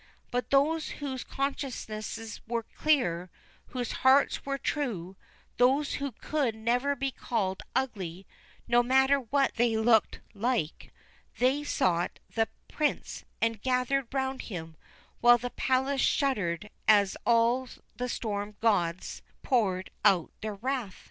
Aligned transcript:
But 0.31 0.49
those 0.49 0.89
whose 0.97 1.23
consciences 1.23 2.41
were 2.47 2.63
clear, 2.63 3.29
whose 3.67 3.91
hearts 3.91 4.43
were 4.47 4.57
true 4.57 5.15
those 5.57 5.93
who 6.01 6.11
could 6.13 6.55
never 6.55 6.95
be 6.95 7.11
called 7.11 7.61
ugly, 7.75 8.25
no 8.67 8.81
matter 8.81 9.19
what 9.19 9.53
they 9.57 9.77
looked 9.77 10.19
like 10.33 10.91
they 11.37 11.63
sought 11.63 12.17
the 12.33 12.47
Prince 12.67 13.25
and 13.43 13.61
gathered 13.61 14.11
round 14.11 14.41
him, 14.41 14.75
while 15.19 15.37
the 15.37 15.51
palace 15.51 16.01
shuddered 16.01 16.71
as 16.87 17.15
all 17.23 17.69
the 17.97 18.09
storm 18.09 18.55
gods 18.59 19.21
poured 19.43 19.91
out 20.03 20.31
their 20.41 20.55
wrath. 20.55 20.95